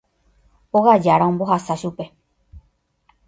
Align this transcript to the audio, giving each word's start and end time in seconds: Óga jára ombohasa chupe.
Óga 0.77 0.95
jára 1.03 1.25
ombohasa 1.31 1.75
chupe. 1.81 2.05